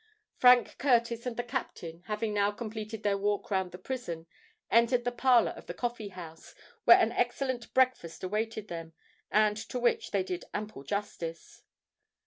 [0.35, 4.25] Frank Curtis and the captain, having now completed their walk round the prison,
[4.71, 8.93] entered the parlour of the Coffee house, where an excellent breakfast awaited them,
[9.29, 11.61] and to which they did ample justice.